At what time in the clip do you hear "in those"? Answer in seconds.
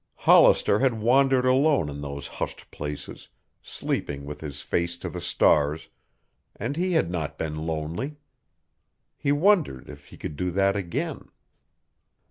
1.87-2.27